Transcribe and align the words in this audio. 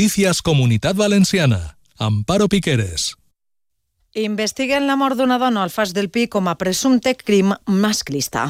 Notícies 0.00 0.40
Comunitat 0.40 0.96
Valenciana. 0.96 1.76
Amparo 1.98 2.48
Piqueres. 2.48 3.18
Investiguen 4.16 4.86
la 4.88 4.94
mort 4.96 5.18
d'una 5.20 5.36
dona 5.36 5.60
al 5.60 5.68
Fas 5.68 5.92
del 5.92 6.08
Pi 6.08 6.24
com 6.32 6.48
a 6.48 6.54
presumpte 6.56 7.12
crim 7.20 7.52
masclista. 7.68 8.46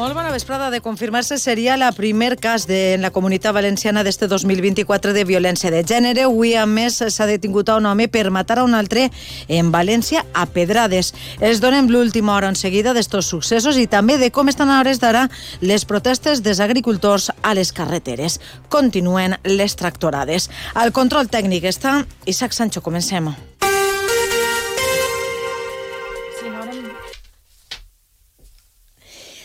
Molt 0.00 0.14
bona 0.14 0.30
vesprada. 0.32 0.70
De 0.70 0.80
confirmar-se, 0.80 1.36
seria 1.36 1.74
la 1.76 1.90
primer 1.92 2.38
cas 2.40 2.64
de, 2.64 2.94
en 2.94 3.02
la 3.04 3.10
comunitat 3.12 3.52
valenciana 3.52 4.00
d'este 4.00 4.30
2024 4.32 5.12
de 5.12 5.24
violència 5.28 5.68
de 5.68 5.82
gènere. 5.84 6.24
Avui, 6.24 6.54
a 6.56 6.64
més, 6.64 6.96
s'ha 7.04 7.26
detingut 7.28 7.68
a 7.68 7.76
un 7.76 7.84
home 7.84 8.06
per 8.08 8.30
matar 8.32 8.62
a 8.62 8.64
un 8.64 8.72
altre 8.78 9.10
en 9.44 9.68
València 9.68 10.24
a 10.32 10.46
pedrades. 10.48 11.12
Els 11.44 11.60
donem 11.60 11.92
l'última 11.92 12.32
hora 12.32 12.48
en 12.48 12.56
seguida 12.56 12.96
d'estos 12.96 13.28
successos 13.28 13.76
i 13.76 13.84
també 13.92 14.16
de 14.16 14.32
com 14.32 14.48
estan 14.48 14.72
a 14.72 14.80
hores 14.80 15.04
d'ara 15.04 15.26
les 15.60 15.84
protestes 15.84 16.40
dels 16.40 16.64
agricultors 16.64 17.28
a 17.42 17.52
les 17.52 17.76
carreteres. 17.76 18.40
Continuen 18.72 19.36
les 19.44 19.76
tractorades. 19.76 20.48
Al 20.72 20.96
control 20.96 21.28
tècnic 21.28 21.68
està 21.68 21.98
Isaac 22.24 22.56
Sancho. 22.56 22.80
Comencem. 22.80 23.34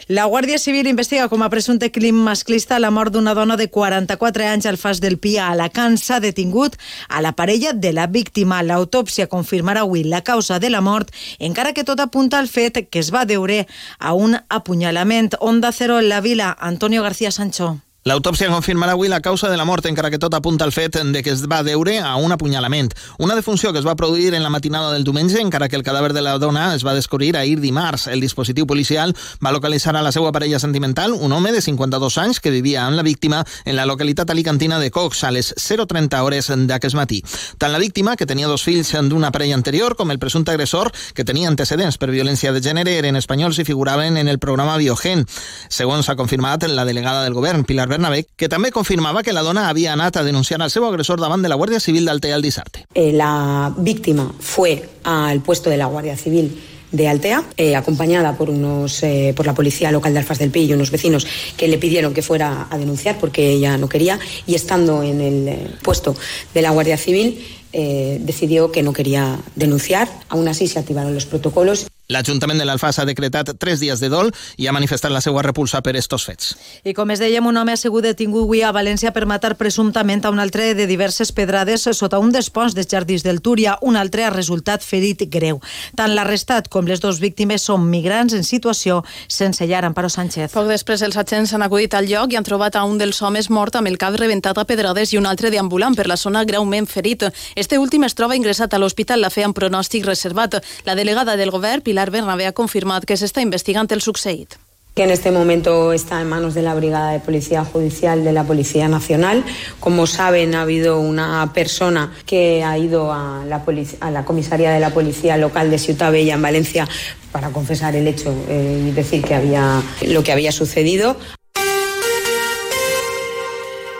La 0.07 0.27
Guàrdia 0.29 0.59
Civil 0.61 0.85
investiga 0.85 1.25
com 1.31 1.41
a 1.41 1.47
presumpte 1.49 1.87
crim 1.89 2.19
masclista 2.27 2.77
la 2.77 2.91
mort 2.93 3.09
d'una 3.15 3.33
dona 3.33 3.55
de 3.57 3.65
44 3.73 4.45
anys 4.45 4.67
al 4.69 4.77
Fas 4.77 4.99
del 5.01 5.17
Pia. 5.17 5.47
A 5.47 5.55
Alacant 5.55 5.97
s'ha 5.97 6.19
detingut 6.21 6.75
a 7.09 7.23
la 7.25 7.31
parella 7.33 7.73
de 7.73 7.89
la 7.91 8.05
víctima. 8.05 8.61
L'autòpsia 8.61 9.25
confirmarà 9.25 9.81
avui 9.81 10.03
la 10.05 10.21
causa 10.21 10.59
de 10.59 10.69
la 10.69 10.83
mort, 10.85 11.09
encara 11.39 11.73
que 11.73 11.83
tot 11.83 11.99
apunta 11.99 12.37
al 12.37 12.51
fet 12.53 12.85
que 12.85 13.01
es 13.01 13.09
va 13.09 13.25
deure 13.25 13.65
a 13.97 14.13
un 14.13 14.37
apunyalament. 14.47 15.33
Onda 15.39 15.73
Cero 15.73 15.97
en 15.97 16.09
la 16.09 16.21
Vila, 16.21 16.55
Antonio 16.59 17.01
García 17.01 17.31
Sancho. 17.31 17.84
L'autòpsia 18.05 18.51
confirmarà 18.51 18.93
avui 18.93 19.07
la 19.09 19.17
causa 19.17 19.49
de 19.49 19.57
la 19.57 19.63
mort, 19.65 19.87
encara 19.89 20.11
que 20.13 20.19
tot 20.21 20.35
apunta 20.37 20.61
al 20.63 20.71
fet 20.71 20.99
de 21.09 21.21
que 21.25 21.31
es 21.33 21.39
va 21.49 21.63
deure 21.65 21.95
a 22.05 22.11
un 22.21 22.29
apunyalament. 22.31 22.91
Una 23.17 23.33
defunció 23.33 23.71
que 23.73 23.79
es 23.79 23.87
va 23.87 23.95
produir 23.97 24.35
en 24.35 24.43
la 24.43 24.51
matinada 24.53 24.91
del 24.93 25.03
diumenge, 25.03 25.39
encara 25.41 25.67
que 25.69 25.75
el 25.75 25.81
cadàver 25.81 26.13
de 26.13 26.21
la 26.21 26.35
dona 26.37 26.75
es 26.75 26.85
va 26.85 26.93
descobrir 26.93 27.35
ahir 27.35 27.57
dimarts. 27.63 28.05
El 28.05 28.21
dispositiu 28.21 28.67
policial 28.69 29.15
va 29.43 29.51
localitzar 29.51 29.95
a 29.97 30.03
la 30.05 30.11
seva 30.11 30.31
parella 30.31 30.59
sentimental, 30.59 31.15
un 31.17 31.33
home 31.33 31.51
de 31.51 31.63
52 31.65 32.19
anys 32.21 32.39
que 32.39 32.51
vivia 32.53 32.83
amb 32.85 32.95
la 32.95 33.01
víctima 33.01 33.39
en 33.65 33.75
la 33.75 33.87
localitat 33.89 34.29
alicantina 34.29 34.77
de 34.77 34.91
Cox 34.91 35.23
a 35.23 35.31
les 35.33 35.55
0.30 35.55 36.21
hores 36.21 36.51
d'aquest 36.69 36.93
matí. 36.93 37.23
Tant 37.57 37.73
la 37.73 37.81
víctima, 37.81 38.15
que 38.15 38.29
tenia 38.29 38.45
dos 38.45 38.67
fills 38.69 38.93
d'una 39.09 39.33
parella 39.33 39.57
anterior, 39.57 39.95
com 39.95 40.13
el 40.13 40.21
presumpte 40.21 40.53
agressor, 40.53 40.91
que 41.15 41.25
tenia 41.25 41.49
antecedents 41.49 41.97
per 41.97 42.13
violència 42.13 42.53
de 42.53 42.61
gènere, 42.61 42.99
eren 43.01 43.17
espanyols 43.17 43.57
i 43.57 43.65
figuraven 43.65 44.21
en 44.21 44.29
el 44.29 44.37
programa 44.37 44.77
Biogen. 44.77 45.25
Segons 45.73 46.05
ha 46.05 46.15
confirmat 46.15 46.69
la 46.69 46.85
delegada 46.85 47.25
del 47.25 47.33
govern, 47.33 47.65
Pilar 47.65 47.94
Bernabé, 47.95 48.25
que 48.35 48.49
també 48.51 48.71
confirmava 48.75 49.23
que 49.23 49.33
la 49.33 49.43
dona 49.45 49.69
havia 49.69 49.93
anat 49.95 50.19
a 50.19 50.23
denunciar 50.27 50.61
al 50.61 50.71
seu 50.73 50.85
agressor 50.87 51.21
davant 51.21 51.43
de 51.43 51.51
la 51.51 51.55
Guàrdia 51.55 51.79
Civil 51.79 52.05
d'Altea 52.05 52.35
el 52.35 52.43
dissabte. 52.43 52.85
Eh, 52.93 53.11
la 53.13 53.73
víctima 53.77 54.31
fue 54.39 54.89
al 55.03 55.41
puesto 55.41 55.69
de 55.69 55.77
la 55.77 55.87
Guardia 55.87 56.17
Civil 56.17 56.51
de 56.91 57.07
Altea, 57.07 57.43
eh, 57.57 57.75
acompañada 57.75 58.37
por, 58.37 58.49
unos, 58.49 59.01
eh, 59.03 59.33
por 59.35 59.45
la 59.45 59.53
policía 59.53 59.91
local 59.91 60.13
de 60.13 60.19
Alfaz 60.19 60.39
del 60.39 60.51
Pi 60.51 60.61
y 60.61 60.73
unos 60.73 60.91
vecinos 60.91 61.27
que 61.57 61.67
le 61.67 61.77
pidieron 61.77 62.13
que 62.13 62.21
fuera 62.21 62.67
a 62.69 62.77
denunciar 62.77 63.17
porque 63.19 63.49
ella 63.49 63.77
no 63.77 63.89
quería 63.89 64.19
y 64.45 64.55
estando 64.55 65.03
en 65.03 65.19
el 65.19 65.75
puesto 65.81 66.15
de 66.53 66.61
la 66.61 66.71
Guardia 66.71 66.97
Civil 66.97 67.43
decidió 67.73 68.71
que 68.71 68.83
no 68.83 68.93
quería 68.93 69.37
denunciar. 69.55 70.07
Aún 70.29 70.47
así 70.47 70.67
se 70.67 70.79
activaron 70.79 71.13
los 71.13 71.25
protocolos. 71.25 71.87
L'Ajuntament 72.13 72.59
de 72.61 72.65
l'Alfàs 72.69 72.99
ha 73.01 73.05
decretat 73.09 73.55
tres 73.57 73.79
dies 73.81 73.97
de 73.97 74.11
dol 74.13 74.29
i 74.61 74.67
ha 74.67 74.73
manifestat 74.75 75.09
la 75.09 75.23
seva 75.25 75.41
repulsa 75.41 75.81
per 75.81 75.95
estos 75.97 76.25
fets. 76.27 76.51
I 76.85 76.93
com 76.93 77.09
es 77.09 77.21
dèiem, 77.21 77.45
un 77.49 77.57
home 77.57 77.73
ha 77.73 77.79
sigut 77.81 78.05
detingut 78.05 78.45
avui 78.45 78.61
a 78.61 78.69
València 78.75 79.09
per 79.09 79.25
matar 79.25 79.55
presumptament 79.57 80.21
a 80.25 80.29
un 80.29 80.37
altre 80.39 80.75
de 80.77 80.85
diverses 80.85 81.31
pedrades 81.33 81.87
sota 81.97 82.19
un 82.21 82.29
dels 82.31 82.51
ponts 82.53 82.75
dels 82.77 82.91
Jardins 82.91 83.23
del 83.25 83.41
Túria. 83.41 83.79
Un 83.81 83.97
altre 83.97 84.25
ha 84.25 84.29
resultat 84.29 84.85
ferit 84.85 85.23
greu. 85.33 85.61
Tant 85.97 86.13
l'arrestat 86.13 86.69
com 86.69 86.85
les 86.85 87.01
dues 87.01 87.17
víctimes 87.23 87.65
són 87.65 87.87
migrants 87.89 88.35
en 88.37 88.45
situació 88.45 89.01
sense 89.27 89.65
llar. 89.65 89.81
Amparo 89.85 90.09
Sánchez. 90.09 90.53
Poc 90.53 90.69
després, 90.69 91.01
els 91.01 91.17
agents 91.17 91.55
han 91.57 91.65
acudit 91.65 91.97
al 91.97 92.05
lloc 92.05 92.33
i 92.33 92.37
han 92.37 92.45
trobat 92.45 92.77
a 92.77 92.85
un 92.85 92.99
dels 93.01 93.21
homes 93.25 93.49
mort 93.49 93.75
amb 93.75 93.89
el 93.89 93.97
cap 93.97 94.13
rebentat 94.13 94.57
a 94.61 94.65
pedrades 94.69 95.13
i 95.13 95.17
un 95.17 95.25
altre 95.25 95.49
deambulant 95.49 95.97
per 95.97 96.05
la 96.05 96.17
zona 96.21 96.45
greument 96.45 96.85
ferit. 96.85 97.25
Este 97.55 97.79
últim 97.81 98.05
es 98.05 98.13
troba 98.13 98.37
ingressat 98.37 98.73
a 98.73 98.81
l'hospital 98.81 99.25
La 99.25 99.33
Fe 99.33 99.45
amb 99.47 99.57
pronòstic 99.57 100.05
reservat. 100.05 100.61
La 100.85 100.93
delegada 100.93 101.35
del 101.35 101.49
govern, 101.49 101.81
Pilar 101.81 101.94
Bernabé, 102.11 102.45
ha 102.45 102.53
confirmat 102.53 103.05
que 103.05 103.15
s'està 103.15 103.41
investigant 103.41 103.87
el 103.91 104.01
succeït 104.01 104.59
que 104.95 105.03
en 105.03 105.11
este 105.11 105.29
momento 105.29 105.91
está 105.91 106.21
en 106.21 106.29
manos 106.29 106.53
de 106.53 106.61
la 106.61 106.73
Brigada 106.73 107.11
de 107.11 107.19
Policía 107.19 107.65
Judicial 107.65 108.23
de 108.23 108.31
la 108.31 108.45
Policía 108.45 108.87
Nacional. 108.87 109.43
Como 109.81 110.07
saben, 110.07 110.55
ha 110.55 110.61
habido 110.61 111.01
una 111.01 111.51
persona 111.53 112.13
que 112.25 112.63
ha 112.63 112.77
ido 112.77 113.11
a 113.11 113.43
la, 113.45 113.61
a 113.99 114.11
la 114.11 114.23
comisaría 114.23 114.71
de 114.71 114.79
la 114.79 114.91
Policía 114.91 115.35
Local 115.35 115.69
de 115.69 115.79
Ciutat 115.79 116.13
Bella, 116.13 116.35
en 116.35 116.41
Valencia, 116.41 116.87
para 117.33 117.49
confesar 117.49 117.93
el 117.97 118.07
hecho 118.07 118.33
eh, 118.47 118.85
y 118.87 118.91
decir 118.91 119.21
que 119.21 119.35
había, 119.35 119.83
lo 120.07 120.23
que 120.23 120.31
había 120.31 120.53
sucedido. 120.53 121.17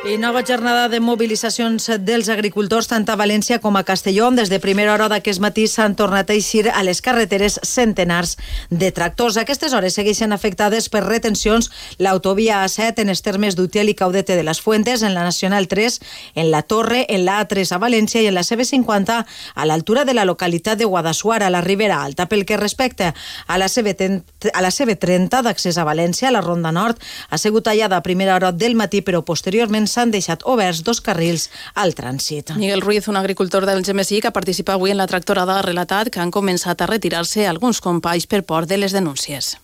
I 0.06 0.20
nova 0.20 0.44
jornada 0.46 0.86
de 0.88 1.00
mobilitzacions 1.02 1.88
dels 2.06 2.28
agricultors 2.30 2.86
tant 2.86 3.08
a 3.10 3.16
València 3.18 3.58
com 3.58 3.74
a 3.74 3.82
Castelló. 3.84 4.28
Des 4.38 4.52
de 4.54 4.60
primera 4.62 4.92
hora 4.94 5.08
d'aquest 5.10 5.42
matí 5.42 5.64
s'han 5.66 5.96
tornat 5.98 6.30
a 6.30 6.36
eixir 6.38 6.68
a 6.70 6.84
les 6.86 7.02
carreteres 7.02 7.56
centenars 7.66 8.36
de 8.70 8.92
tractors. 8.94 9.40
Aquestes 9.42 9.74
hores 9.74 9.98
segueixen 9.98 10.30
afectades 10.32 10.92
per 10.94 11.02
retencions 11.08 11.72
l'autovia 11.98 12.60
A7 12.62 13.02
en 13.02 13.10
els 13.10 13.24
termes 13.26 13.58
d'Utiel 13.58 13.90
i 13.90 13.96
Caudete 13.98 14.36
de 14.38 14.44
les 14.46 14.62
Fuentes, 14.62 15.02
en 15.02 15.16
la 15.16 15.24
Nacional 15.26 15.66
3, 15.68 15.98
en 16.36 16.52
la 16.52 16.62
Torre, 16.62 17.08
en 17.10 17.26
la 17.26 17.40
A3 17.42 17.74
a 17.74 17.82
València 17.82 18.22
i 18.22 18.30
en 18.30 18.38
la 18.38 18.46
CB50 18.46 19.18
a 19.56 19.66
l'altura 19.66 20.06
de 20.06 20.14
la 20.14 20.28
localitat 20.30 20.78
de 20.78 20.86
Guadassuar, 20.86 21.42
a 21.42 21.50
la 21.50 21.64
Ribera 21.66 22.04
Alta. 22.04 22.30
Pel 22.30 22.46
que 22.46 22.62
respecta 22.62 23.16
a 23.48 23.58
la, 23.58 23.66
CB30, 23.66 24.54
a 24.54 24.62
la 24.62 24.70
CB30 24.70 25.42
d'accés 25.50 25.82
a 25.82 25.90
València, 25.90 26.30
la 26.30 26.46
Ronda 26.46 26.72
Nord 26.72 27.02
ha 27.30 27.42
sigut 27.42 27.66
tallada 27.66 27.98
a 27.98 28.06
primera 28.06 28.36
hora 28.36 28.52
del 28.52 28.78
matí, 28.78 29.02
però 29.02 29.26
posteriorment 29.26 29.95
s'han 29.96 30.14
deixat 30.14 30.44
oberts 30.44 30.84
dos 30.84 31.02
carrils 31.02 31.50
al 31.74 31.96
trànsit. 31.98 32.56
Miguel 32.60 32.84
Ruiz, 32.84 33.08
un 33.08 33.18
agricultor 33.18 33.66
del 33.66 33.84
GMSI 33.84 34.22
que 34.22 34.36
participa 34.36 34.76
avui 34.76 34.92
en 34.92 35.02
la 35.02 35.08
tractorada, 35.08 35.60
ha 35.60 35.66
relatat 35.66 36.12
que 36.12 36.24
han 36.24 36.36
començat 36.36 36.82
a 36.82 36.90
retirar-se 36.92 37.48
alguns 37.48 37.82
companys 37.82 38.28
per 38.28 38.44
por 38.44 38.68
de 38.68 38.84
les 38.84 38.96
denúncies. 38.96 39.56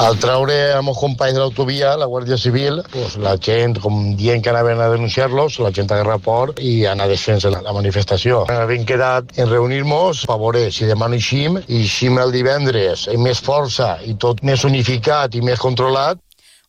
Al 0.00 0.16
traure 0.18 0.54
amb 0.74 0.90
els 0.90 0.98
companys 0.98 1.36
de 1.36 1.42
l'autovia, 1.42 1.90
la 2.00 2.06
Guàrdia 2.10 2.38
Civil, 2.40 2.80
pues, 2.90 3.18
la 3.20 3.34
gent, 3.46 3.76
com 3.84 3.98
dient 4.16 4.40
que 4.42 4.50
anaven 4.50 4.80
a 4.80 4.88
denunciar-los, 4.90 5.58
la 5.60 5.70
gent 5.76 5.92
agarra 5.92 6.16
por 6.18 6.54
i 6.58 6.72
anar 6.88 7.06
desfent 7.10 7.44
la, 7.44 7.60
la 7.62 7.74
manifestació. 7.76 8.42
Havem 8.50 8.86
quedat 8.88 9.36
en 9.36 9.52
reunir-nos 9.52 10.24
a 10.26 10.38
veure 10.40 10.64
si 10.72 10.88
demà 10.88 11.10
no 11.12 11.20
eixim, 11.20 11.60
i 11.68 11.84
eixim 11.84 12.18
el 12.18 12.32
divendres 12.34 13.06
amb 13.12 13.28
més 13.28 13.44
força 13.44 13.98
i 14.08 14.16
tot 14.16 14.42
més 14.42 14.64
unificat 14.64 15.36
i 15.36 15.44
més 15.44 15.60
controlat, 15.62 16.18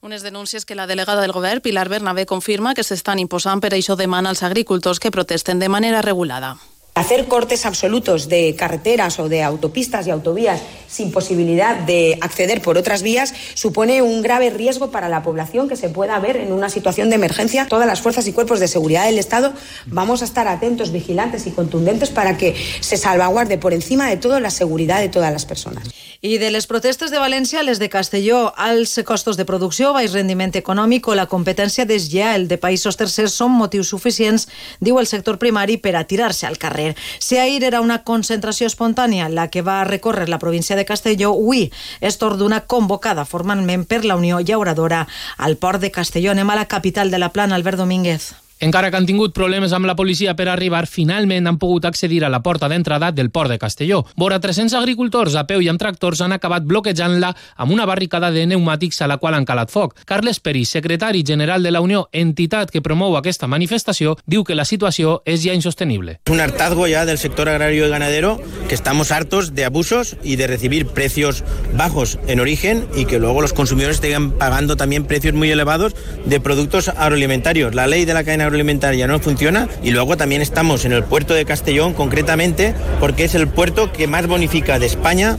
unes 0.05 0.21
denúncies 0.21 0.65
que 0.65 0.75
la 0.75 0.85
delegada 0.85 1.21
del 1.21 1.31
govern, 1.31 1.61
Pilar 1.61 1.89
Bernabé, 1.89 2.27
confirma 2.27 2.75
que 2.77 2.83
s'estan 2.85 3.17
imposant 3.17 3.57
per 3.57 3.73
això 3.73 3.97
demana 3.97 4.29
als 4.29 4.43
agricultors 4.45 5.01
que 5.01 5.11
protesten 5.11 5.57
de 5.57 5.69
manera 5.69 6.03
regulada. 6.05 6.55
Hacer 6.93 7.25
cortes 7.27 7.65
absolutos 7.65 8.29
de 8.29 8.55
carreteras 8.55 9.19
o 9.19 9.27
de 9.27 9.41
autopistas 9.43 10.05
y 10.07 10.11
autovías 10.11 10.61
sin 10.95 11.11
posibilidad 11.11 11.75
de 11.75 12.17
acceder 12.21 12.61
por 12.61 12.77
otras 12.77 13.01
vías 13.01 13.33
supone 13.53 14.01
un 14.01 14.21
grave 14.21 14.49
riesgo 14.49 14.91
para 14.91 15.09
la 15.09 15.23
población 15.23 15.67
que 15.67 15.75
se 15.75 15.89
pueda 15.89 16.17
ver 16.19 16.37
en 16.37 16.53
una 16.53 16.69
situación 16.69 17.09
de 17.09 17.15
emergencia. 17.15 17.67
Todas 17.67 17.87
las 17.87 18.01
fuerzas 18.01 18.27
y 18.27 18.33
cuerpos 18.33 18.59
de 18.59 18.67
seguridad 18.67 19.05
del 19.05 19.19
Estado 19.19 19.53
vamos 19.85 20.21
a 20.21 20.25
estar 20.25 20.47
atentos, 20.47 20.91
vigilantes 20.91 21.47
y 21.47 21.51
contundentes 21.51 22.09
para 22.09 22.37
que 22.37 22.55
se 22.79 22.97
salvaguarde 22.97 23.57
por 23.57 23.73
encima 23.73 24.09
de 24.09 24.17
todo 24.17 24.39
la 24.39 24.49
seguridad 24.49 24.99
de 24.99 25.09
todas 25.09 25.31
las 25.31 25.45
personas. 25.45 25.89
I 26.21 26.39
de 26.39 26.49
les 26.49 26.65
protestes 26.65 27.11
de 27.11 27.19
València, 27.21 27.61
les 27.61 27.77
de 27.77 27.85
Castelló, 27.89 28.53
als 28.57 28.95
costos 29.05 29.37
de 29.37 29.45
producció, 29.45 29.91
baix 29.93 30.13
rendiment 30.15 30.55
econòmic 30.57 31.05
o 31.11 31.13
la 31.13 31.27
competència 31.29 31.85
desllleal 31.85 32.47
de 32.49 32.57
països 32.57 32.97
tercers 32.97 33.35
són 33.37 33.53
motius 33.53 33.91
suficients, 33.93 34.47
diu 34.79 34.97
el 34.97 35.05
sector 35.05 35.37
primari, 35.37 35.77
per 35.77 35.93
a 35.93 36.05
tirar-se 36.09 36.47
al 36.47 36.57
carrer. 36.57 36.95
Si 37.19 37.37
ahir 37.37 37.63
era 37.67 37.81
una 37.83 37.99
concentració 38.07 38.65
espontània 38.65 39.29
la 39.29 39.49
que 39.51 39.61
va 39.61 39.83
recórrer 39.83 40.29
la 40.29 40.39
província 40.39 40.75
de 40.75 40.84
Castelló, 40.85 41.33
avui 41.33 41.67
és 41.99 42.17
torn 42.21 42.39
d'una 42.39 42.63
convocada 42.69 43.25
formalment 43.25 43.85
per 43.89 44.03
la 44.05 44.15
Unió 44.15 44.39
Llauradora 44.39 45.05
al 45.37 45.57
port 45.57 45.81
de 45.81 45.91
Castelló. 45.91 46.31
Anem 46.31 46.49
a 46.49 46.61
la 46.61 46.69
capital 46.71 47.11
de 47.11 47.19
la 47.19 47.33
Plana, 47.35 47.55
Albert 47.55 47.77
Domínguez. 47.81 48.33
Encara 48.59 48.89
que 48.89 48.95
han 48.95 49.05
tingut 49.05 49.33
problemes 49.35 49.73
amb 49.75 49.83
la 49.85 49.97
policia 49.99 50.31
per 50.39 50.47
arribar, 50.47 50.85
finalment 50.87 51.47
han 51.49 51.57
pogut 51.59 51.83
accedir 51.85 52.21
a 52.23 52.29
la 52.31 52.39
porta 52.39 52.69
d'entrada 52.71 53.11
del 53.11 53.29
port 53.29 53.51
de 53.51 53.57
Castelló. 53.59 54.05
Vora 54.15 54.39
300 54.39 54.77
agricultors 54.79 55.35
a 55.35 55.43
peu 55.43 55.59
i 55.59 55.67
amb 55.67 55.79
tractors 55.81 56.21
han 56.23 56.31
acabat 56.31 56.63
bloquejant-la 56.63 57.33
amb 57.57 57.73
una 57.75 57.85
barricada 57.85 58.31
de 58.31 58.45
pneumàtics 58.45 59.01
a 59.01 59.09
la 59.11 59.17
qual 59.17 59.35
han 59.35 59.43
calat 59.45 59.73
foc. 59.73 59.97
Carles 60.05 60.39
Peris, 60.39 60.71
secretari 60.71 61.25
general 61.27 61.63
de 61.63 61.73
la 61.75 61.81
Unió, 61.83 62.05
entitat 62.13 62.71
que 62.71 62.81
promou 62.81 63.17
aquesta 63.17 63.49
manifestació, 63.51 64.15
diu 64.25 64.45
que 64.47 64.55
la 64.55 64.63
situació 64.63 65.19
és 65.25 65.43
ja 65.43 65.53
insostenible. 65.53 66.21
Es 66.23 66.31
un 66.31 66.39
hartazgo 66.39 66.87
ya 66.87 67.05
del 67.05 67.17
sector 67.17 67.49
agrario 67.49 67.87
y 67.87 67.89
ganadero 67.89 68.39
que 68.69 68.75
estamos 68.75 69.11
hartos 69.11 69.53
de 69.53 69.65
abusos 69.65 70.15
y 70.23 70.37
de 70.37 70.47
recibir 70.47 70.87
precios 70.87 71.43
bajos 71.75 72.19
en 72.27 72.39
origen 72.39 72.87
y 72.95 73.03
que 73.03 73.19
luego 73.19 73.41
los 73.41 73.51
consumidores 73.51 73.97
estén 73.97 74.31
pagando 74.31 74.77
también 74.77 75.03
precios 75.03 75.33
muy 75.33 75.51
elevados 75.51 75.93
de 76.25 76.39
productos 76.39 76.87
agroalimentarios. 76.87 77.75
La 77.75 77.87
ley 77.87 78.05
de 78.05 78.13
la 78.13 78.23
cadena 78.23 78.45
agroalimentaria 78.55 79.07
no 79.07 79.19
funciona 79.19 79.67
y 79.83 79.91
luego 79.91 80.15
también 80.17 80.41
estamos 80.41 80.85
en 80.85 80.93
el 80.93 81.03
puerto 81.03 81.33
de 81.33 81.45
Castellón 81.45 81.93
concretamente 81.93 82.73
porque 82.99 83.25
es 83.25 83.35
el 83.35 83.47
puerto 83.47 83.91
que 83.91 84.07
más 84.07 84.27
bonifica 84.27 84.79
de 84.79 84.85
España 84.85 85.37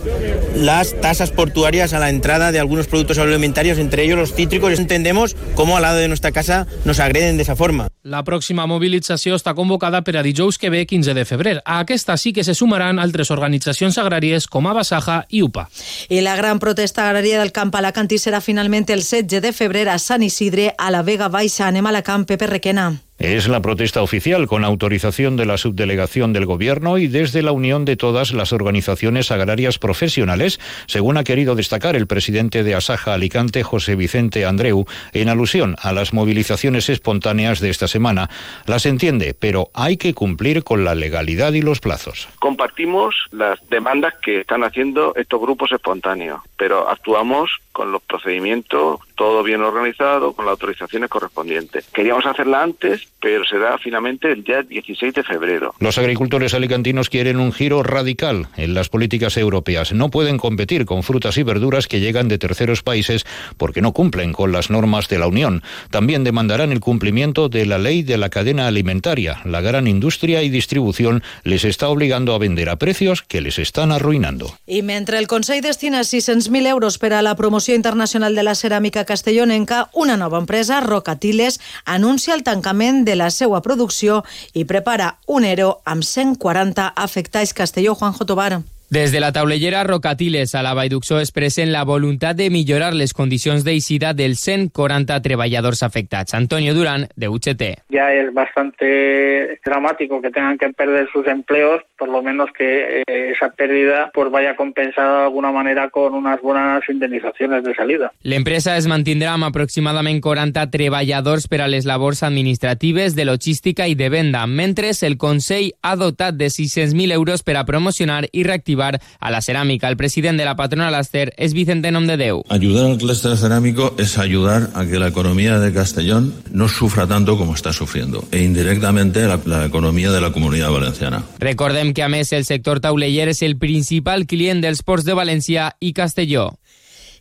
las 0.54 0.98
tasas 1.00 1.30
portuarias 1.30 1.92
a 1.92 1.98
la 1.98 2.10
entrada 2.10 2.52
de 2.52 2.58
algunos 2.58 2.86
productos 2.86 3.18
agroalimentarios, 3.18 3.78
entre 3.78 4.04
ellos 4.04 4.18
los 4.18 4.34
cítricos. 4.34 4.78
Entendemos 4.78 5.36
cómo 5.54 5.76
al 5.76 5.82
lado 5.82 5.98
de 5.98 6.08
nuestra 6.08 6.32
casa 6.32 6.66
nos 6.84 6.98
agreden 6.98 7.36
de 7.36 7.42
esa 7.42 7.56
forma. 7.56 7.88
La 8.02 8.22
pròxima 8.24 8.68
mobilització 8.70 9.36
està 9.36 9.52
convocada 9.58 10.02
per 10.06 10.16
a 10.16 10.22
dijous 10.24 10.56
que 10.62 10.70
ve 10.70 10.84
15 10.86 11.14
de 11.14 11.24
febrer. 11.26 11.56
A 11.64 11.80
aquesta 11.80 12.16
sí 12.16 12.32
que 12.32 12.44
se 12.44 12.54
sumaran 12.54 13.00
altres 13.02 13.32
organitzacions 13.34 13.98
agràries 13.98 14.46
com 14.46 14.68
Abasaja 14.70 15.24
i 15.28 15.42
UPA. 15.42 15.66
I 16.08 16.22
la 16.22 16.36
gran 16.36 16.60
protesta 16.62 17.04
agrària 17.04 17.40
del 17.42 17.52
Camp 17.52 17.74
Alacantí 17.74 18.20
serà 18.22 18.40
finalment 18.40 18.86
el 18.88 19.02
16 19.02 19.42
de 19.42 19.52
febrer 19.52 19.88
a 19.90 19.98
Sant 19.98 20.22
Isidre, 20.22 20.72
a 20.78 20.92
la 20.94 21.02
Vega 21.02 21.28
Baixa. 21.28 21.66
Anem 21.66 21.86
a 21.86 21.92
la 21.92 22.06
Camp, 22.06 22.24
Pepe 22.30 22.46
Requena. 22.46 23.05
Es 23.18 23.48
la 23.48 23.62
protesta 23.62 24.02
oficial 24.02 24.46
con 24.46 24.62
autorización 24.62 25.36
de 25.36 25.46
la 25.46 25.56
subdelegación 25.56 26.34
del 26.34 26.44
Gobierno 26.44 26.98
y 26.98 27.08
desde 27.08 27.42
la 27.42 27.52
unión 27.52 27.86
de 27.86 27.96
todas 27.96 28.34
las 28.34 28.52
organizaciones 28.52 29.30
agrarias 29.30 29.78
profesionales, 29.78 30.60
según 30.86 31.16
ha 31.16 31.24
querido 31.24 31.54
destacar 31.54 31.96
el 31.96 32.06
presidente 32.06 32.62
de 32.62 32.74
Asaja 32.74 33.14
Alicante, 33.14 33.62
José 33.62 33.96
Vicente 33.96 34.44
Andreu, 34.44 34.84
en 35.14 35.30
alusión 35.30 35.76
a 35.80 35.94
las 35.94 36.12
movilizaciones 36.12 36.90
espontáneas 36.90 37.60
de 37.60 37.70
esta 37.70 37.88
semana. 37.88 38.28
Las 38.66 38.84
entiende, 38.84 39.34
pero 39.38 39.70
hay 39.72 39.96
que 39.96 40.12
cumplir 40.12 40.62
con 40.62 40.84
la 40.84 40.94
legalidad 40.94 41.54
y 41.54 41.62
los 41.62 41.80
plazos. 41.80 42.28
Compartimos 42.38 43.14
las 43.32 43.58
demandas 43.70 44.12
que 44.22 44.40
están 44.40 44.62
haciendo 44.62 45.14
estos 45.16 45.40
grupos 45.40 45.72
espontáneos, 45.72 46.42
pero 46.58 46.88
actuamos 46.90 47.50
con 47.72 47.92
los 47.92 48.02
procedimientos, 48.02 49.00
todo 49.16 49.42
bien 49.42 49.62
organizado, 49.62 50.32
con 50.32 50.46
las 50.46 50.52
autorizaciones 50.52 51.10
correspondientes. 51.10 51.86
Queríamos 51.92 52.24
hacerla 52.24 52.62
antes, 52.62 53.05
pero 53.20 53.44
será 53.44 53.76
finalmente 53.78 54.30
el 54.30 54.44
día 54.44 54.62
16 54.62 55.14
de 55.14 55.22
febrero. 55.22 55.74
Los 55.80 55.98
agricultores 55.98 56.54
alicantinos 56.54 57.08
quieren 57.08 57.40
un 57.40 57.52
giro 57.52 57.82
radical 57.82 58.46
en 58.56 58.74
las 58.74 58.88
políticas 58.88 59.36
europeas. 59.36 59.92
No 59.92 60.10
pueden 60.10 60.38
competir 60.38 60.84
con 60.84 61.02
frutas 61.02 61.36
y 61.36 61.42
verduras 61.42 61.88
que 61.88 62.00
llegan 62.00 62.28
de 62.28 62.38
terceros 62.38 62.82
países 62.82 63.26
porque 63.56 63.82
no 63.82 63.92
cumplen 63.92 64.32
con 64.32 64.52
las 64.52 64.70
normas 64.70 65.08
de 65.08 65.18
la 65.18 65.26
Unión. 65.26 65.62
También 65.90 66.24
demandarán 66.24 66.72
el 66.72 66.80
cumplimiento 66.80 67.48
de 67.48 67.66
la 67.66 67.78
ley 67.78 68.02
de 68.02 68.16
la 68.16 68.28
cadena 68.28 68.66
alimentaria. 68.68 69.40
La 69.44 69.60
gran 69.60 69.86
industria 69.86 70.42
y 70.42 70.48
distribución 70.48 71.22
les 71.42 71.64
está 71.64 71.88
obligando 71.88 72.34
a 72.34 72.38
vender 72.38 72.68
a 72.68 72.76
precios 72.76 73.22
que 73.22 73.40
les 73.40 73.58
están 73.58 73.92
arruinando. 73.92 74.56
I 74.66 74.82
mentre 74.82 75.18
el 75.18 75.26
Consell 75.26 75.62
destina 75.62 76.00
600.000 76.00 76.66
euros 76.68 76.98
per 76.98 77.14
a 77.14 77.22
la 77.22 77.34
promoció 77.34 77.74
internacional 77.74 78.34
de 78.34 78.42
la 78.42 78.54
ceràmica 78.54 79.04
castellonenca, 79.04 79.90
una 79.92 80.16
nova 80.16 80.38
empresa, 80.38 80.80
Rocatiles, 80.80 81.60
anuncia 81.84 82.34
el 82.34 82.42
tancament 82.42 82.95
de 83.04 83.16
la 83.16 83.28
seva 83.30 83.60
producció 83.60 84.22
i 84.54 84.64
prepara 84.64 85.16
un 85.26 85.44
ERO 85.44 85.80
amb 85.84 86.06
140 86.06 86.92
afectats. 86.96 87.52
Castelló, 87.52 87.94
Juanjo 87.94 88.24
Tobar. 88.24 88.62
Des 88.88 89.10
de 89.10 89.18
la 89.18 89.32
taulellera 89.32 89.82
Rocatiles 89.82 90.54
a 90.54 90.62
la 90.62 90.72
Vallduxó 90.72 91.18
expressen 91.18 91.72
la 91.72 91.82
voluntat 91.82 92.36
de 92.38 92.46
millorar 92.54 92.92
les 92.94 93.12
condicions 93.18 93.64
d'eixida 93.66 94.12
dels 94.14 94.38
140 94.46 95.16
treballadors 95.24 95.82
afectats. 95.82 96.34
Antonio 96.38 96.72
Durán, 96.72 97.08
de 97.16 97.26
UGT. 97.26 97.62
Ya 97.90 98.12
es 98.14 98.32
bastante 98.32 99.58
dramático 99.64 100.22
que 100.22 100.30
tengan 100.30 100.56
que 100.56 100.68
perder 100.70 101.08
sus 101.12 101.26
empleos, 101.26 101.82
por 101.98 102.08
lo 102.08 102.22
menos 102.22 102.48
que 102.56 103.02
eh, 103.08 103.32
esa 103.34 103.50
pérdida 103.50 104.12
pues 104.14 104.30
vaya 104.30 104.54
compensada 104.54 105.18
de 105.18 105.24
alguna 105.24 105.50
manera 105.50 105.90
con 105.90 106.14
unas 106.14 106.40
buenas 106.40 106.88
indemnizaciones 106.88 107.64
de 107.64 107.74
salida. 107.74 108.12
L'empresa 108.22 108.76
es 108.76 108.86
mantindrà 108.86 109.34
amb 109.34 109.48
aproximadament 109.50 110.22
40 110.22 110.62
treballadors 110.70 111.48
per 111.50 111.64
a 111.64 111.66
les 111.66 111.90
labors 111.90 112.22
administratives, 112.22 113.16
de 113.18 113.26
logística 113.26 113.88
i 113.90 113.98
de 113.98 114.10
venda, 114.14 114.46
mentre 114.46 114.92
el 115.02 115.18
Consell 115.18 115.72
ha 115.82 115.96
dotat 115.96 116.36
de 116.38 116.46
600.000 116.46 117.12
euros 117.12 117.42
per 117.42 117.56
a 117.56 117.66
promocionar 117.66 118.28
i 118.30 118.44
reactivar 118.46 118.75
a 118.80 119.30
la 119.30 119.40
cerámica. 119.40 119.88
El 119.88 119.96
presidente 119.96 120.42
de 120.42 120.46
la 120.46 120.56
patronal 120.56 120.94
Aster 120.94 121.34
es 121.36 121.52
Vicente 121.52 121.90
Nomdedeu. 121.90 122.44
Ayudar 122.48 122.90
al 122.90 122.98
clúster 122.98 123.36
cerámico 123.36 123.94
es 123.98 124.18
ayudar 124.18 124.70
a 124.74 124.84
que 124.86 124.98
la 124.98 125.08
economía 125.08 125.58
de 125.58 125.72
Castellón 125.72 126.34
no 126.52 126.68
sufra 126.68 127.06
tanto 127.06 127.36
como 127.38 127.54
está 127.54 127.72
sufriendo 127.72 128.24
e 128.30 128.42
indirectamente 128.42 129.26
la, 129.26 129.40
la 129.44 129.64
economía 129.64 130.10
de 130.10 130.20
la 130.20 130.32
comunidad 130.32 130.70
valenciana. 130.70 131.24
Recordem 131.38 131.94
que 131.94 132.02
a 132.02 132.08
més 132.08 132.32
el 132.32 132.44
sector 132.44 132.80
tauleller 132.80 133.28
és 133.32 133.42
el 133.42 133.56
principal 133.58 134.26
client 134.26 134.62
dels 134.64 134.82
ports 134.82 135.06
de 135.06 135.16
València 135.16 135.72
i 135.80 135.92
Castelló. 135.96 136.54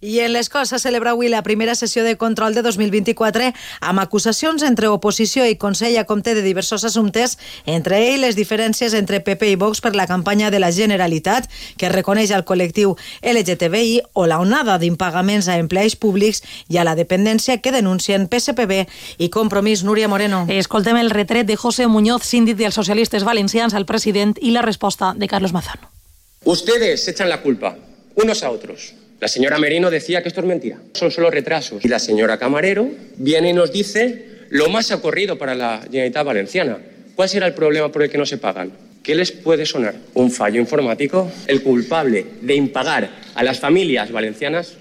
I 0.01 0.19
en 0.19 0.33
les 0.33 0.49
coses 0.49 0.81
celebra 0.81 1.11
avui 1.11 1.29
la 1.29 1.43
primera 1.43 1.75
sessió 1.75 2.03
de 2.03 2.17
control 2.17 2.53
de 2.53 2.61
2024 2.61 3.51
amb 3.81 4.01
acusacions 4.03 4.63
entre 4.63 4.89
oposició 4.91 5.45
i 5.47 5.55
Consell 5.55 5.97
a 5.97 6.05
compte 6.05 6.35
de 6.35 6.41
diversos 6.41 6.83
assumptes, 6.83 7.37
entre 7.65 8.01
ells 8.09 8.21
les 8.21 8.35
diferències 8.35 8.93
entre 8.97 9.21
PP 9.23 9.51
i 9.53 9.55
Vox 9.59 9.81
per 9.81 9.95
la 9.95 10.07
campanya 10.07 10.51
de 10.51 10.59
la 10.59 10.71
Generalitat, 10.71 11.49
que 11.77 11.89
reconeix 11.89 12.31
al 12.31 12.45
col·lectiu 12.45 12.95
LGTBI, 13.21 14.01
o 14.13 14.25
la 14.27 14.39
onada 14.39 14.77
d'impagaments 14.79 15.47
a 15.47 15.57
empleats 15.61 15.95
públics 15.95 16.43
i 16.69 16.77
a 16.77 16.85
la 16.87 16.95
dependència 16.95 17.59
que 17.61 17.73
denuncien 17.75 18.27
PSPB 18.27 18.85
i 19.17 19.29
Compromís. 19.29 19.83
Núria 19.83 20.07
Moreno. 20.07 20.45
Escoltem 20.49 20.97
el 20.97 21.11
retret 21.11 21.47
de 21.47 21.55
José 21.55 21.87
Muñoz, 21.87 22.23
síndic 22.23 22.57
dels 22.57 22.75
socialistes 22.75 23.23
valencians, 23.23 23.73
al 23.73 23.85
president 23.85 24.35
i 24.41 24.51
la 24.51 24.63
resposta 24.65 25.13
de 25.15 25.27
Carlos 25.27 25.53
Mazón. 25.53 25.79
Ustedes 26.45 27.07
echan 27.07 27.29
la 27.29 27.41
culpa 27.41 27.75
unos 28.15 28.43
a 28.43 28.49
otros. 28.49 28.93
La 29.19 29.27
señora 29.27 29.57
Merino 29.57 29.89
decía 29.89 30.21
que 30.21 30.27
esto 30.27 30.41
es 30.41 30.45
mentira, 30.45 30.77
son 30.93 31.09
solo 31.09 31.31
retrasos. 31.31 31.83
Y 31.83 31.87
la 31.87 31.99
señora 31.99 32.37
Camarero 32.37 32.89
viene 33.17 33.49
y 33.49 33.53
nos 33.53 33.71
dice 33.71 34.25
lo 34.49 34.69
más 34.69 34.91
ocurrido 34.91 35.37
para 35.37 35.55
la 35.55 35.81
Generalitat 35.83 36.25
Valenciana. 36.25 36.77
¿Cuál 37.15 37.29
será 37.29 37.47
el 37.47 37.53
problema 37.53 37.91
por 37.91 38.03
el 38.03 38.09
que 38.09 38.17
no 38.17 38.25
se 38.25 38.37
pagan? 38.37 38.71
¿Qué 39.01 39.15
les 39.15 39.31
puede 39.31 39.65
sonar? 39.65 39.95
¿Un 40.15 40.31
fallo 40.31 40.59
informático? 40.59 41.31
El 41.47 41.61
culpable 41.61 42.25
de 42.41 42.55
impagar 42.55 43.09
a 43.35 43.43
las 43.43 43.59
familias 43.59 44.11
valencianas 44.11 44.73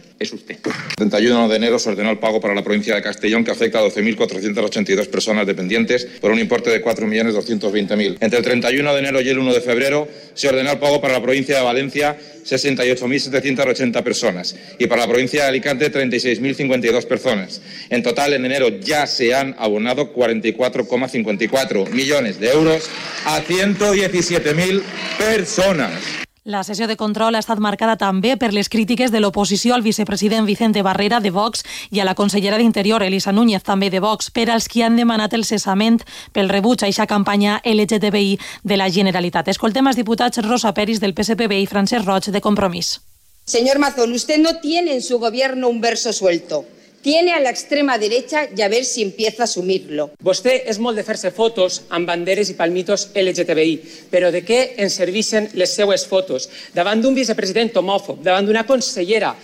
El 0.99 1.11
31 1.11 1.49
de 1.49 1.57
enero 1.57 1.79
se 1.79 1.91
ordenó 1.91 2.11
el 2.11 2.19
pago 2.19 2.41
para 2.41 2.55
la 2.55 2.63
provincia 2.63 2.95
de 2.95 3.03
Castellón 3.03 3.45
que 3.45 3.51
afecta 3.51 3.79
a 3.79 3.83
12.482 3.83 5.09
personas 5.09 5.47
dependientes 5.47 6.05
por 6.21 6.31
un 6.31 6.39
importe 6.39 6.71
de 6.71 6.83
4.220.000. 6.83 8.19
Entre 8.21 8.39
el 8.39 8.45
31 8.45 8.93
de 8.93 8.99
enero 8.99 9.21
y 9.21 9.29
el 9.29 9.39
1 9.39 9.55
de 9.55 9.61
febrero 9.61 10.09
se 10.35 10.49
ordenó 10.49 10.73
el 10.73 10.79
pago 10.79 11.01
para 11.01 11.15
la 11.15 11.23
provincia 11.23 11.57
de 11.57 11.63
Valencia 11.63 12.17
68.780 12.45 14.03
personas 14.03 14.57
y 14.79 14.87
para 14.87 15.03
la 15.03 15.09
provincia 15.09 15.43
de 15.43 15.49
Alicante 15.49 15.93
36.052 15.93 17.07
personas. 17.07 17.61
En 17.91 18.03
total, 18.03 18.35
en 18.35 18.45
enero 18.45 18.69
ya 18.81 19.07
se 19.07 19.35
han 19.35 19.55
abonado 19.59 20.15
44,54 20.15 21.91
millones 21.91 22.39
de 22.41 22.51
euros 22.51 22.91
a 23.25 23.41
117.000 23.43 24.83
personas. 25.19 26.24
La 26.45 26.63
sessió 26.63 26.87
de 26.87 26.99
control 27.01 27.39
ha 27.39 27.41
estat 27.41 27.57
marcada 27.57 27.95
també 27.97 28.35
per 28.37 28.51
les 28.53 28.69
crítiques 28.69 29.09
de 29.09 29.21
l'oposició 29.23 29.73
al 29.73 29.81
vicepresident 29.81 30.45
Vicente 30.45 30.83
Barrera 30.85 31.17
de 31.25 31.31
Vox 31.33 31.63
i 31.89 32.03
a 32.03 32.05
la 32.05 32.13
consellera 32.15 32.59
d'Interior, 32.61 33.01
Elisa 33.03 33.33
Núñez, 33.33 33.63
també 33.65 33.89
de 33.89 34.03
Vox, 34.05 34.29
per 34.29 34.51
als 34.53 34.69
qui 34.69 34.83
han 34.85 35.01
demanat 35.01 35.33
el 35.33 35.47
cessament 35.49 36.03
pel 36.37 36.53
rebuig 36.53 36.85
a 36.85 36.91
eixa 36.93 37.07
campanya 37.09 37.63
LGTBI 37.65 38.37
de 38.63 38.77
la 38.77 38.91
Generalitat. 38.93 39.49
Escoltem 39.49 39.89
els 39.89 39.97
diputats 39.97 40.45
Rosa 40.45 40.75
Peris 40.77 41.01
del 41.01 41.17
PSPB 41.17 41.63
i 41.63 41.71
Francesc 41.71 42.05
Roig 42.05 42.29
de 42.29 42.45
Compromís. 42.45 42.99
Señor 43.47 43.79
Mazón, 43.79 44.13
usted 44.13 44.37
no 44.37 44.61
tiene 44.61 44.93
en 44.93 45.03
su 45.03 45.19
gobierno 45.19 45.71
un 45.71 45.81
verso 45.81 46.13
suelto. 46.13 46.67
Tiene 47.05 47.35
a 47.35 47.41
la 47.41 47.51
extrema 47.51 47.99
derecha 47.99 48.49
y 48.57 48.63
a 48.63 48.69
ver 48.69 48.87
si 48.87 49.03
empieza 49.03 49.43
a 49.43 49.45
asumirlo. 49.45 50.07
Vostè 50.25 50.63
és 50.65 50.79
molt 50.81 50.97
de 50.97 51.03
fer-se 51.05 51.29
fotos 51.37 51.83
amb 51.93 52.09
banderes 52.09 52.49
i 52.49 52.55
palmitos 52.57 53.11
LGTBI, 53.13 53.75
però 54.09 54.31
de 54.33 54.41
què 54.41 54.61
ens 54.81 54.97
servissen 54.97 55.51
les 55.53 55.75
seues 55.77 56.07
fotos? 56.09 56.49
Davant 56.73 57.03
d'un 57.05 57.13
vicepresident 57.13 57.77
homòfob, 57.77 58.23
davant 58.25 58.49
d'una 58.49 58.65
consellera 58.65 59.35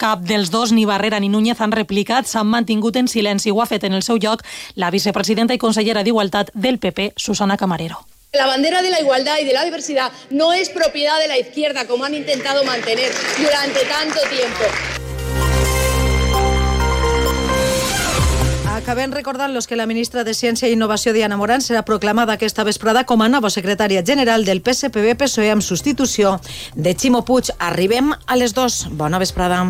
Cap 0.00 0.24
dels 0.26 0.50
dos, 0.50 0.72
ni 0.72 0.86
Barrera 0.88 1.20
ni 1.20 1.28
Núñez, 1.28 1.60
han 1.60 1.70
replicat, 1.76 2.26
s'han 2.26 2.48
mantingut 2.50 2.96
en 2.96 3.06
silenci. 3.06 3.52
Ho 3.52 3.62
ha 3.62 3.68
fet 3.70 3.84
en 3.84 3.94
el 3.94 4.02
seu 4.02 4.18
lloc 4.18 4.42
la 4.74 4.90
vicepresidenta 4.90 5.54
i 5.54 5.60
consellera 5.62 6.02
d'Igualtat 6.02 6.50
del 6.54 6.80
PP, 6.80 7.12
Susana 7.14 7.58
Camarero. 7.60 8.00
La 8.32 8.46
bandera 8.46 8.80
de 8.82 8.90
la 8.90 9.00
igualdad 9.00 9.38
y 9.38 9.44
de 9.44 9.52
la 9.52 9.64
diversidad 9.64 10.10
no 10.30 10.54
es 10.54 10.70
propiedad 10.70 11.20
de 11.20 11.28
la 11.28 11.38
izquierda, 11.38 11.86
como 11.86 12.04
han 12.04 12.14
intentado 12.14 12.64
mantener 12.64 13.12
durante 13.38 13.84
tanto 13.84 14.20
tiempo. 14.30 15.09
Acabem 18.80 19.12
recordant-los 19.12 19.66
que 19.68 19.76
la 19.76 19.84
ministra 19.84 20.22
de 20.24 20.32
Ciència 20.32 20.70
i 20.70 20.72
Innovació, 20.72 21.12
Diana 21.12 21.36
Morant, 21.36 21.60
serà 21.60 21.82
proclamada 21.84 22.32
aquesta 22.38 22.64
vesprada 22.64 23.02
com 23.04 23.20
a 23.20 23.28
nova 23.28 23.50
secretària 23.52 24.00
general 24.00 24.48
del 24.48 24.62
PSPB-PSOE 24.64 25.52
amb 25.52 25.66
substitució 25.66 26.38
de 26.74 26.96
Ximo 26.96 27.20
Puig. 27.28 27.52
Arribem 27.60 28.14
a 28.16 28.40
les 28.40 28.56
2. 28.56 28.80
Bona 28.96 29.20
vesprada. 29.20 29.66